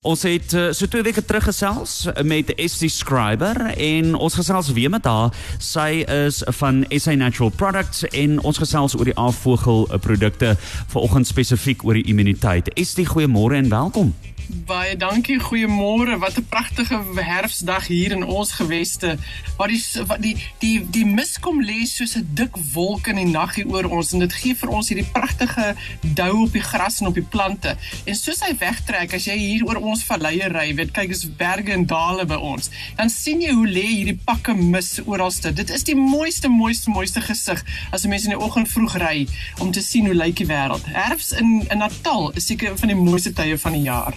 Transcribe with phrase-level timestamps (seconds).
[0.00, 4.88] Ons het uh, so twee weke terug gesels met SC Scriber en ons gesels weer
[4.88, 5.28] met haar.
[5.60, 10.54] Sy is van SA Natural Products en ons gesels oor die afvogel produkte
[10.94, 12.72] vanoggend spesifiek oor die immuniteit.
[12.80, 14.14] SC, goeiemôre en welkom.
[14.50, 15.38] Baie dankie.
[15.38, 16.18] Goeiemôre.
[16.18, 19.16] Wat 'n pragtige herfsdag hier in ons geweste.
[19.56, 23.24] Waar die wat die die die mis kom lê soos 'n dik wolk in die
[23.24, 27.00] nag hier oor ons en dit gee vir ons hierdie pragtige dou op die gras
[27.00, 27.76] en op die plante.
[28.04, 31.72] En soos hy wegtrek as jy hier oor ons valleie ry, weet kyk is berge
[31.72, 32.70] en dale by ons.
[32.96, 35.52] Dan sien jy hoe lê hierdie pakke mis oralste.
[35.52, 39.28] Dit is die mooiste mooiste mooiste gesig as mense in die oggend vroeg ry
[39.58, 40.84] om te sien hoe lyk die wêreld.
[40.86, 44.14] Herfs in in Natal is seker van die mooiste tye van die jaar.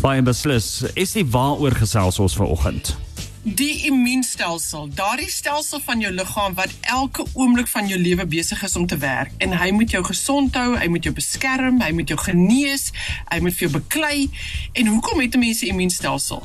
[0.00, 0.82] Baie beslis.
[0.94, 2.96] Is dit waaroor gesels ons vanoggend?
[3.42, 8.76] Die immuunstelsel, daardie stelsel van jou liggaam wat elke oomblik van jou lewe besig is
[8.76, 12.10] om te werk en hy moet jou gesond hou, hy moet jou beskerm, hy moet
[12.12, 12.90] jou genees,
[13.30, 14.28] hy moet vir jou beklei.
[14.72, 16.42] En hoekom het 'n mens 'n immuunstelsel?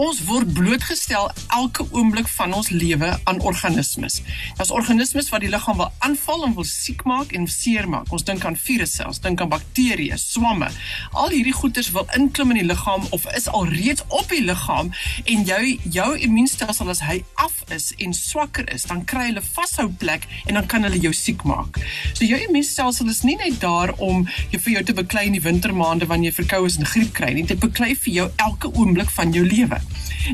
[0.00, 4.22] Ons word blootgestel elke oomblik van ons lewe aan organismes.
[4.56, 8.08] Daar's organismes wat die liggaam wil aanval en wil siek maak en seermaak.
[8.08, 10.70] Ons dink aan virusse, ons dink aan bakterieë, swamme.
[11.12, 14.94] Al hierdie goeters wil inklim in die liggaam of is al reeds op die liggaam
[15.28, 15.60] en jou
[15.98, 20.56] jou immuunstelsel as hy af is en swakker is, dan kry hulle vashou plek en
[20.56, 21.82] dan kan hulle jou siek maak.
[22.14, 24.24] So jou immuunstelsel is nie net daar om
[24.56, 27.44] jou vir jou te beklei in die wintermaande wanneer jy verkoue en griep kry nie.
[27.44, 29.81] Dit beklei vir jou elke oomblik van jou lewe.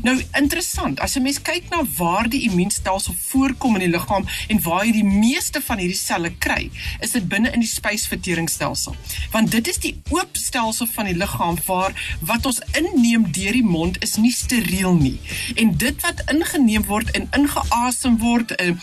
[0.02, 4.62] Nou interessant, as 'n mens kyk na waar die immuunstelsel voorkom in die liggaam en
[4.62, 8.96] waar jy die meeste van hierdie selle kry, is dit binne in die spysverteringsstelsel.
[9.30, 13.64] Want dit is die oop stelsel van die liggaam waar wat ons inneem deur die
[13.64, 15.20] mond is nie steriel nie.
[15.54, 18.74] En dit wat ingeneem word en ingeasem word, uh,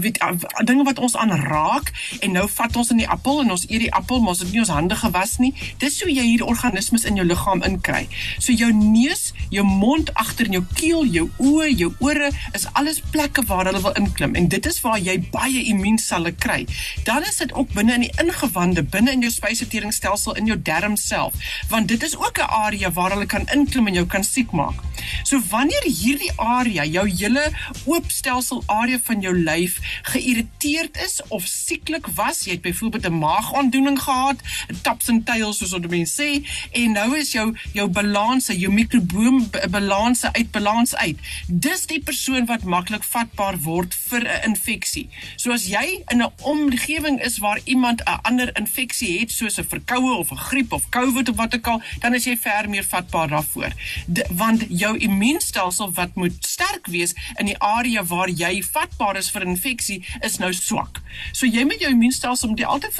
[0.00, 0.32] weet uh,
[0.64, 3.94] dinge wat ons aanraak en nou vat ons in die appel en ons eet die
[3.94, 5.54] appel, maar ons het nie ons hande gewas nie.
[5.78, 8.06] Dis hoe jy hierdie organismes in jou liggaam inkry.
[8.38, 13.00] So jou neus, jou mond agter in jou keel, jou oë, jou ore, is alles
[13.12, 16.66] plekke waar hulle wil inklim en dit is waar jy baie immuunselle kry.
[17.04, 20.96] Dan is dit ook binne in die ingewande, binne in jou spysverteringsstelsel in jou darm
[20.96, 21.34] self,
[21.70, 24.82] want dit is ook 'n area waar hulle kan inklim en jou kan siek maak.
[25.22, 27.50] So wanneer hierdie area, jou hele
[27.84, 33.98] oopstelsel area van jou lyf geïrriteerd is of sieklik was, jy het byvoorbeeld 'n maagaandoening
[34.02, 34.36] gehad,
[34.82, 39.37] taps en tails soos wat mense sê, en nou is jou jou balans, jou mikroboom
[39.70, 41.18] balans balans uit balans uit.
[41.46, 45.08] Dis die persoon wat maklik vatbaar word vir 'n infeksie.
[45.36, 49.64] So as jy in 'n omgewing is waar iemand 'n ander infeksie het soos 'n
[49.64, 52.84] verkoue of 'n griep of COVID of wat ook al, dan is jy ver meer
[52.84, 53.72] vatbaar daarvoor.
[54.06, 59.30] De, want jou immuunstelsel wat moet sterk wees in die area waar jy vatbaar is
[59.30, 61.00] vir infeksie is nou swak.
[61.32, 62.94] So jy met jou immuunstelsel moet jy altyd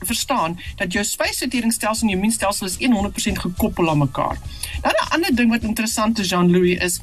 [0.00, 4.38] verstaan dat jou spysverteringsstelsel en jou immuunstelsel is 100% gekoppel aan mekaar.
[4.82, 7.00] Dan 'n ander ding wat interessant is Jean-Louis is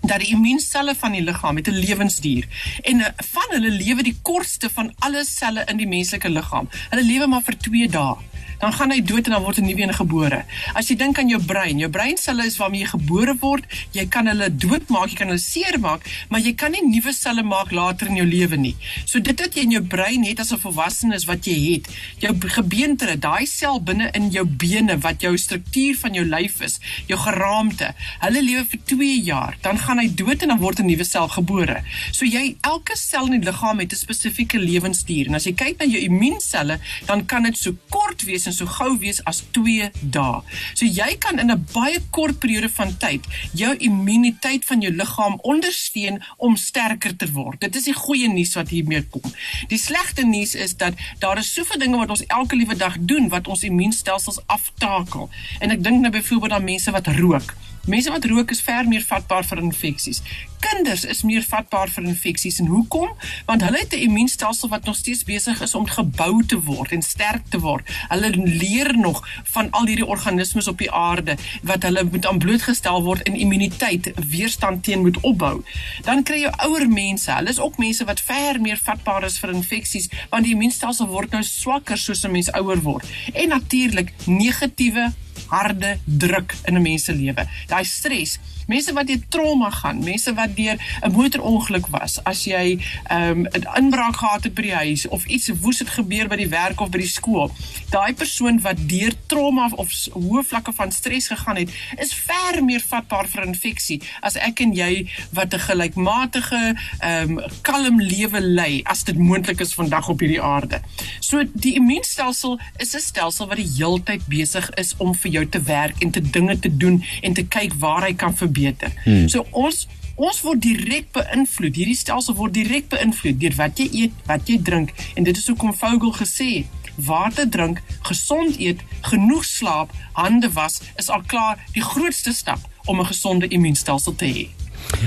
[0.00, 2.46] dat die immuunselle van die liggaam met 'n lewensduur
[2.82, 6.68] en eh, van hulle lewe die kortste van alle selle in die menslike liggaam.
[6.90, 8.16] Hulle lewe maar vir 2 dae
[8.58, 10.44] dan gaan hy dood en dan word 'n nuwe een gebore.
[10.74, 14.26] As jy dink aan jou brein, jou breinselle is waarmee jy gebore word, jy kan
[14.26, 18.16] hulle doodmaak, jy kan hulle seermaak, maar jy kan nie nuwe selle maak later in
[18.16, 18.76] jou lewe nie.
[19.04, 21.88] So dit wat jy in jou brein het as 'n volwassene is wat jy het.
[22.18, 26.78] Jou gebeente, daai sel binne in jou bene wat jou struktuur van jou lyf is,
[27.06, 27.94] jou geraamte.
[28.20, 31.28] Hulle lewe vir 2 jaar, dan gaan hy dood en dan word 'n nuwe sel
[31.28, 31.82] gebore.
[32.12, 35.26] So jy elke sel in die liggaam het 'n spesifieke lewensduur.
[35.26, 38.66] En as jy kyk na jou immuunselle, dan kan dit so kort wees en so
[38.66, 40.40] gou wees as 2 dae.
[40.74, 45.38] So jy kan in 'n baie kort periode van tyd jou immuniteit van jou liggaam
[45.42, 47.60] ondersteun om sterker te word.
[47.60, 49.32] Dit is die goeie nuus wat hiermee kom.
[49.68, 53.28] Die slegte nuus is dat daar is soveel dinge wat ons elke liewe dag doen
[53.28, 55.30] wat ons immuunstelsels aftakel.
[55.60, 57.54] En ek dink nou byvoorbeeld aan mense wat rook.
[57.86, 60.18] Mense wat rook is ver meer vatbaar vir infeksies.
[60.58, 63.12] Kinders is meer vatbaar vir infeksies en hoekom?
[63.46, 67.02] Want hulle het 'n immuunstelsel wat nog steeds besig is om gebou te word en
[67.02, 67.86] sterk te word.
[68.08, 73.02] Hulle leer nog van al hierdie organismes op die aarde wat hulle moet aan blootgestel
[73.02, 75.62] word en immuniteit weerstand teen moet opbou.
[76.02, 77.30] Dan kry jy ouer mense.
[77.32, 81.30] Hulle is ook mense wat ver meer vatbaar is vir infeksies want die immuunstelsel word
[81.30, 83.06] nou swakker soos 'n mens ouer word.
[83.32, 85.12] En natuurlik negatiewe
[85.48, 87.46] harde druk in 'n mens se lewe.
[87.66, 88.38] Daai stres.
[88.66, 93.46] Mense wat deur trauma gaan, mense wat deur 'n motorongeluk was, as jy ehm, 'n
[93.54, 96.80] um, inbraak gehad het by die huis of iets woes het gebeur by die werk
[96.80, 97.50] of by die skool.
[97.90, 102.80] Daai persoon wat deur trauma of hoë vlakke van stres gegaan het, is ver meer
[102.80, 108.80] vatbaar vir infeksie as ek en jy wat 'n gelykmatige, ehm um, kalm lewe lei
[108.84, 110.80] as dit moontlik is vandag op hierdie aarde.
[111.20, 115.62] So die immuunstelsel is 'n stelsel wat die heeltyd besig is om vir jou te
[115.68, 118.92] werk en te dinge te doen en te kyk waar hy kan verbeter.
[119.04, 119.28] Hmm.
[119.32, 119.86] So ons
[120.16, 121.76] ons word direk beïnvloed.
[121.76, 125.48] Hierdie stelsel word direk beïnvloed deur wat jy eet, wat jy drink en dit is
[125.52, 131.60] hoekom Vogel gesê het water drink, gesond eet, genoeg slaap, hande was is al klaar
[131.72, 134.65] die grootste stap om 'n gesonde immuunstelsel te hê.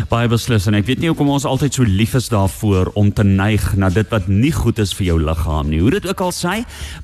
[0.10, 3.24] Baie beslis en ek weet nie hoekom ons altyd so lief is daarvoor om te
[3.24, 5.81] neig na dit wat nie goed is vir jou liggaam nie.
[5.83, 6.56] Hoe dit ook al sê,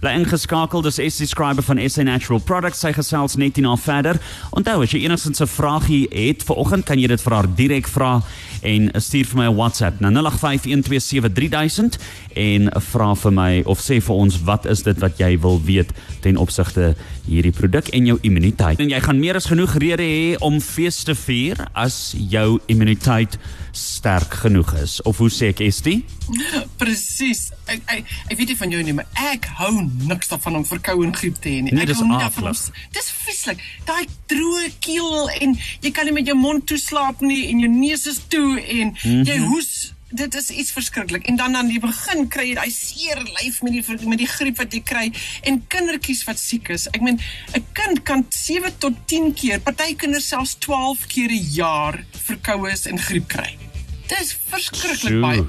[0.02, 0.84] bly ingeskakel.
[0.86, 2.84] Dis SC Scriber van SA Natural Products.
[2.86, 4.20] Sy gesels net hierna verder.
[4.56, 7.88] Onthou as jy enigsins 'n vragie het vir oggend, kan jy dit vir haar direk
[7.88, 8.22] vra
[8.66, 11.98] en stuur vir my 'n WhatsApp na 0851273000
[12.34, 15.92] en vra vir my of sê vir ons wat is dit wat jy wil weet
[16.22, 16.96] ten opsigte
[17.26, 18.80] hierdie produk en jou immuniteit.
[18.80, 23.38] En jy gaan meer as genoeg rede hê om fees te vier as jou immuniteit
[23.76, 25.02] sterk genoeg is.
[25.02, 26.04] Of hoe sê ek Estie?
[26.82, 27.50] Presies.
[27.66, 29.74] Ek, ek ek weet nie van jou nie, maar ek hou
[30.10, 31.74] niks daarvan om verkoue en griep te hê nie.
[31.74, 32.56] Nee, ek dis hou nie daarvan.
[32.96, 33.64] Dis vieslik.
[33.90, 37.72] Daai droë keel en jy kan nie met jou mond toe slaap nie en jou
[37.72, 39.28] neus is toe en mm -hmm.
[39.28, 43.22] jy hoes dit is iets verskriklik en dan aan die begin kry jy daai seer
[43.38, 45.06] lyf met die met die griep wat jy kry
[45.44, 46.88] en kindertjies wat siek is.
[46.94, 47.20] Ek meen
[47.56, 52.86] 'n kind kan 7 tot 10 keer, party kinders selfs 12 keer 'n jaar verkoues
[52.86, 53.58] en griep kry.
[54.06, 55.42] Dis verskriklik baie.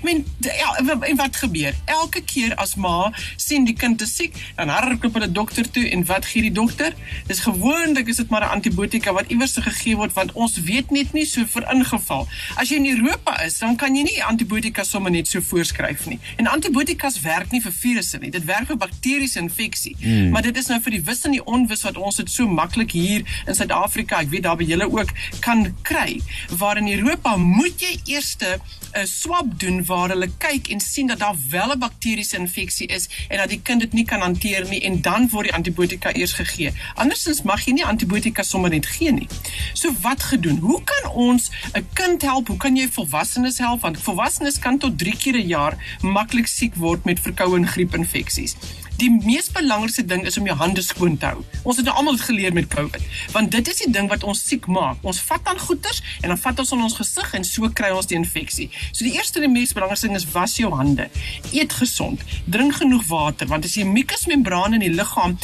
[0.00, 1.76] Ek meen ja, en wat gebeur?
[1.90, 6.02] Elke keer as ma sien die kind is siek, dan hardloop hulle dokter toe en
[6.08, 6.96] wat gee die dokter?
[7.28, 11.12] Dis gewoonlik is dit maar 'n antibiotika wat iewers gegee word want ons weet net
[11.12, 12.26] nie so vir ingeval.
[12.56, 16.18] As jy in Europa is, dan kan jy nie antibiotika sommer net so voorskryf nie.
[16.36, 18.30] En antibiotikas werk nie vir virusse nie.
[18.30, 19.96] Dit werk vir bakteriese infeksie.
[20.00, 20.30] Mm.
[20.30, 22.90] Maar dit is nou vir die wis en die onwis wat ons dit so maklik
[22.90, 26.20] hier in Suid-Afrika, ek weet daar by julle ook, kan kry.
[26.58, 31.18] Waar in Europa moet jy eers 'n swab doen waar hulle kyk en sien dat
[31.18, 34.80] daar wel 'n bakteriese infeksie is en dat die kind dit nie kan hanteer nie
[34.80, 36.72] en dan word die antibiotika eers gegee.
[36.94, 39.28] Andersins mag jy nie antibiotika sommer net gee nie.
[39.72, 40.58] So wat gedoen?
[40.58, 42.48] Hoe kan ons 'n kind help?
[42.48, 43.80] Hoe kan jy volwassenes help?
[43.80, 48.56] Want volwassenes kan tot 3 keer 'n jaar maklik siek word met verkoue en griepinfeksies.
[49.00, 51.40] Die mees belangrikste ding is om jou hande skoon te hou.
[51.64, 54.42] Ons het nou almal dit geleer met COVID, want dit is die ding wat ons
[54.44, 55.00] siek maak.
[55.08, 58.10] Ons vat dan goeters en dan vat ons aan ons gesig en so kry ons
[58.10, 58.66] die infeksie.
[58.90, 61.06] So die eerste en die mees belangrikste ding is was jou hande.
[61.48, 65.38] Eet gesond, drink genoeg water, want as die mukusmembraan in die liggaam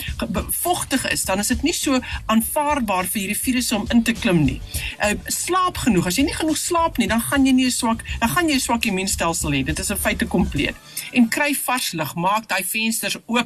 [0.61, 4.45] vochtig is, dan is dit nie so aanvaarbaar vir hierdie virusse om in te klim
[4.45, 4.59] nie.
[5.01, 6.11] Uh, slaap genoeg.
[6.13, 8.85] As jy nie genoeg slaap nie, dan gaan jy nie swak, dan gaan jy swak
[8.93, 9.65] immuunstelsel hê.
[9.65, 10.77] Dit is 'n feite kompleet.
[11.17, 13.46] En kry vars lug, maak daai vensters oop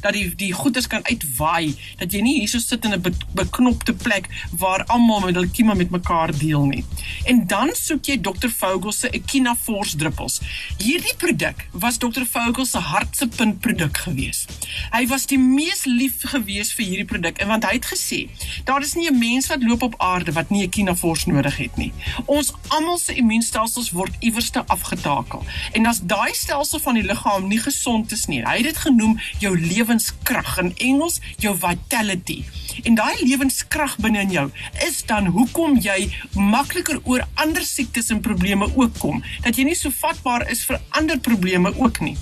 [0.00, 3.92] dat die die goeders kan uitwaai, dat jy nie hierso sit in 'n be, beknopte
[3.92, 4.28] plek
[4.58, 6.84] waar almal met hulle kieme met mekaar deel nie.
[7.24, 8.48] En dan soek jy Dr.
[8.48, 10.40] Vogel se Echina Force druppels.
[10.78, 12.24] Hierdie produk was Dr.
[12.30, 14.46] Vogel se hart se punt produk gewees.
[14.90, 18.28] Hy was die mees lief gewees vir hierdie produk en want hy het gesê,
[18.64, 21.76] daar is nie 'n mens wat loop op aarde wat nie Echina Force nodig het
[21.76, 21.92] nie.
[22.26, 25.44] Ons almal se immuunstelsels word iewerste afgetakel.
[25.72, 29.18] En as daai stelsel van die liggaam nie gesond is nie, hy het dit genoem
[29.38, 32.44] jou lewenskrag in Engels jou vitality.
[32.82, 34.46] En daai lewenskrag binne in jou
[34.86, 39.78] is dan hoekom jy makliker oor ander siektes en probleme ook kom, dat jy nie
[39.78, 42.16] so vatbaar is vir ander probleme ook nie.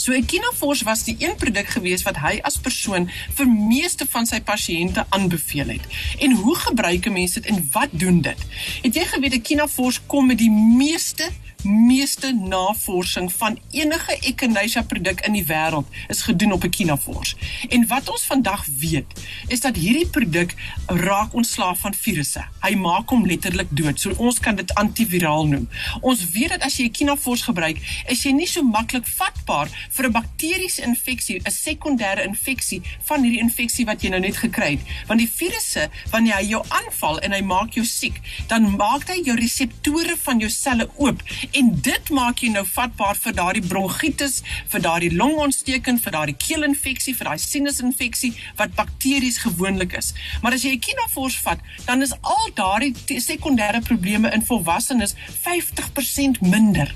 [0.00, 3.04] So Echinafors was die een produk gewees wat hy as persoon
[3.36, 5.84] vir meeste van sy pasiënte aanbeveel het.
[6.24, 8.40] En hoe gebruik 'n mens dit en wat doen dit?
[8.82, 11.28] Het jy geweet Echinafors kom met die meeste
[11.62, 17.34] meeste navorsing van enige echinacea produk in die wêreld is gedoen op Echinafors.
[17.68, 19.06] En wat ons vandag weet,
[19.48, 20.54] is dat hierdie produk
[20.86, 22.44] raak ontslaaf van virusse.
[22.60, 24.00] Hy maak hom letterlik dood.
[24.00, 25.68] So ons kan dit antiviraal noem.
[26.00, 30.12] Ons weet dat as jy Echinafors gebruik, is jy nie so maklik vatbaar vir 'n
[30.12, 34.84] bakteriese infeksie, 'n sekondêre infeksie van hierdie infeksie wat jy nou net gekry het.
[35.06, 39.22] Want die virusse, wanneer hy jou aanval en hy maak jou siek, dan maak hy
[39.24, 44.40] jou reseptore van jou selle oop en dit maak jou nou vatbaar vir daardie bronkietis,
[44.72, 50.12] vir daardie longontsteking, vir daardie keelinfeksie, vir daai sinusinfeksie wat bakteries gewoonlik is.
[50.42, 56.94] Maar as jy Echinafors vat, dan is al daardie sekondêre probleme in volwassenes 50% minder.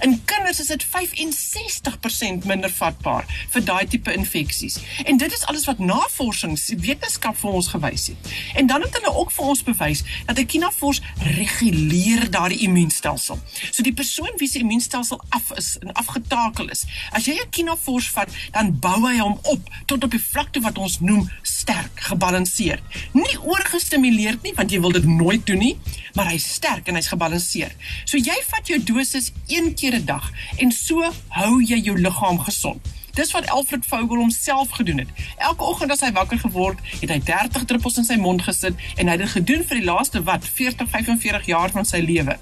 [0.00, 4.78] In kinders is dit 65% minder vatbaar vir daai tipe infeksies.
[5.04, 8.32] En dit is alles wat navorsings, wetenskap vir ons gewys het.
[8.54, 11.00] En dan het hulle ook vir ons bewys dat Echinafors
[11.36, 13.40] reguleer daardie immuunstelsel.
[13.70, 18.32] So die persoon wie se immuunstelsel af is en afgetakel is, as jy Echinafors vat,
[18.52, 21.28] dan bou hy hom op tot op die vlakte wat ons noem
[21.68, 22.82] sterk, gebalanseerd.
[23.12, 25.74] Nie oorgestimuleerd nie, want jy wil dit nooit doen nie,
[26.16, 27.76] maar hy's sterk en hy's gebalanseerd.
[28.08, 31.04] So jy vat jou dosis een keer 'n dag en so
[31.36, 32.80] hou jy jou liggaam gesond.
[33.18, 35.08] Dis wat Alfred Vogel homself gedoen het.
[35.36, 39.10] Elke oggend as hy wakker geword, het hy 30 druppels in sy mond gesit en
[39.10, 42.36] hy het dit gedoen vir die laaste wat 40, 45 jaar van sy lewe.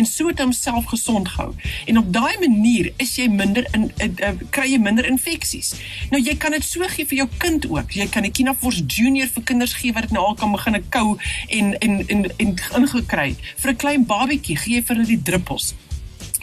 [0.00, 1.52] En so het homself gesond gehou.
[1.84, 5.74] En op daai manier is jy minder in uh, uh, kry jy minder infeksies.
[6.14, 7.92] Nou jy kan dit so gee vir jou kind ook.
[7.92, 11.18] Jy kan 'n Kinafors Junior vir kinders gee wat dit nou al kan begin kou
[11.48, 13.36] en en en en ingekry.
[13.60, 15.74] Vir 'n klein babatjie gee jy vir hulle die druppels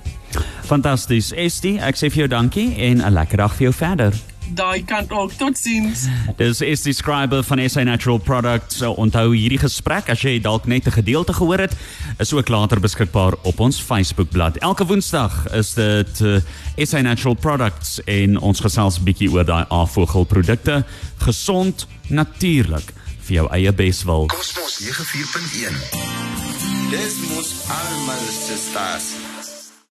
[0.65, 1.33] Fantasties.
[1.33, 5.13] Estie, ek sê vir jou dankie en 'n lekker dag vir jou verder daai kant
[5.13, 5.33] ook.
[5.33, 6.07] Totsiens.
[6.37, 8.77] Dis is die skrywer van SA Natural Products.
[8.77, 11.77] So onthou hierdie gesprek as jy dalk net 'n gedeelte gehoor het,
[12.19, 14.57] is ook later beskikbaar op ons Facebookblad.
[14.57, 19.45] Elke Woensdag is dit uh, eh, SA Natural Products en ons gesels 'n bietjie oor
[19.45, 20.85] daai afvoergelprodukte,
[21.19, 24.27] gesond, natuurlik vir jou eie beswil.
[24.27, 25.75] Kosmos 94.1.
[26.91, 29.32] Dis mos almal se stasie.